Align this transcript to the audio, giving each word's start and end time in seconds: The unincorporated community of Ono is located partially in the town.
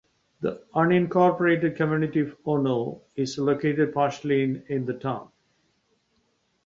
The 0.39 0.63
unincorporated 0.73 1.75
community 1.75 2.21
of 2.21 2.35
Ono 2.47 3.03
is 3.15 3.37
located 3.37 3.93
partially 3.93 4.63
in 4.67 4.87
the 4.87 4.93
town. 4.95 5.29